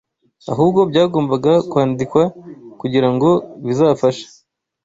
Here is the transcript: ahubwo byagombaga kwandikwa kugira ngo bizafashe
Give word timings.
ahubwo 0.51 0.79
byagombaga 0.89 1.53
kwandikwa 1.71 2.23
kugira 2.79 3.07
ngo 3.13 3.29
bizafashe 3.65 4.25